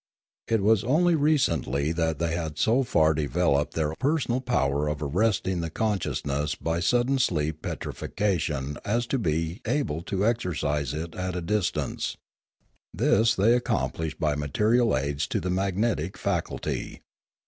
[0.47, 5.61] It was only recently that they had so far developed their personal power of arresting
[5.61, 11.41] the consciousness by sudden sleep petrifaction as to be able to exercise it at a
[11.43, 12.17] distance.
[12.91, 17.03] This they accom plished by material aids to the magnetic faculty.